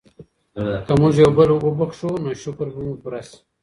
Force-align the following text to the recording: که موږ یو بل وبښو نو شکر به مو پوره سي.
که 0.85 0.93
موږ 0.99 1.13
یو 1.23 1.31
بل 1.37 1.49
وبښو 1.53 2.11
نو 2.23 2.29
شکر 2.43 2.67
به 2.73 2.81
مو 2.85 2.93
پوره 3.01 3.21
سي. 3.27 3.37